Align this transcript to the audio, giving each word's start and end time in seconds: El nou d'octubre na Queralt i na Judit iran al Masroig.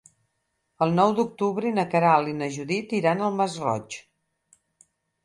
El 0.85 0.93
nou 0.99 1.11
d'octubre 1.19 1.73
na 1.75 1.85
Queralt 1.91 2.31
i 2.31 2.33
na 2.39 2.47
Judit 2.55 2.97
iran 3.01 3.21
al 3.27 3.37
Masroig. 3.43 3.99